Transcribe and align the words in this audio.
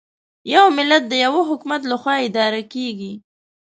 یو 0.53 0.65
ملت 0.77 1.03
د 1.09 1.13
یوه 1.25 1.41
حکومت 1.49 1.81
له 1.91 1.95
خوا 2.01 2.15
اداره 2.27 2.61
کېږي. 2.73 3.13